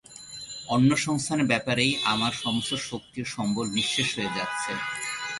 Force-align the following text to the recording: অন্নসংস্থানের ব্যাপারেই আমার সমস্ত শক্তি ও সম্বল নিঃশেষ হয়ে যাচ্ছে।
অন্নসংস্থানের 0.67 1.49
ব্যাপারেই 1.51 1.91
আমার 2.13 2.33
সমস্ত 2.43 2.71
শক্তি 2.89 3.17
ও 3.21 3.31
সম্বল 3.35 3.65
নিঃশেষ 3.77 4.09
হয়ে 4.17 4.35
যাচ্ছে। 4.37 4.71